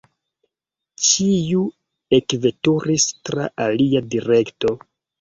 [1.07, 1.61] Ĉiu
[2.21, 4.79] ekveturis tra alia direkto.